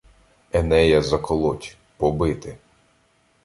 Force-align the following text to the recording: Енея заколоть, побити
Енея 0.57 1.01
заколоть, 1.01 1.77
побити 1.97 2.57